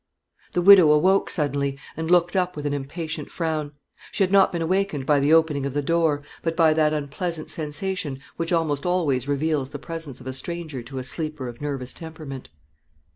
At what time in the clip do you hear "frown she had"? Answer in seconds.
3.29-4.31